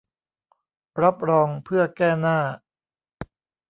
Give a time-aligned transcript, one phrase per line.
[1.01, 2.39] รับรองเพื่อแก้หน้า